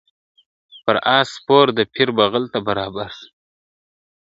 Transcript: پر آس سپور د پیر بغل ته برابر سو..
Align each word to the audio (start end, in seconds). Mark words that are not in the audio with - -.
پر 0.83 0.95
آس 1.17 1.27
سپور 1.37 1.65
د 1.77 1.79
پیر 1.93 2.09
بغل 2.17 2.43
ته 2.53 2.59
برابر 2.67 3.09
سو.. 3.19 3.27